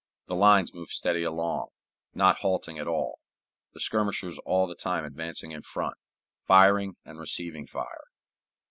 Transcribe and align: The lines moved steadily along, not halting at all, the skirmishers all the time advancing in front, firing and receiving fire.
The 0.25 0.33
lines 0.35 0.73
moved 0.73 0.93
steadily 0.93 1.23
along, 1.25 1.67
not 2.15 2.39
halting 2.39 2.79
at 2.79 2.87
all, 2.87 3.19
the 3.75 3.79
skirmishers 3.79 4.39
all 4.47 4.65
the 4.65 4.73
time 4.73 5.05
advancing 5.05 5.51
in 5.51 5.61
front, 5.61 5.95
firing 6.43 6.95
and 7.05 7.19
receiving 7.19 7.67
fire. 7.67 8.05